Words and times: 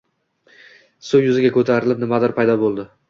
Suv 1.09 1.21
yuziga 1.25 1.51
ko`tarilib, 1.59 2.03
nimadir 2.05 2.35
paydo 2.41 2.57
bo`ldi 2.65 2.89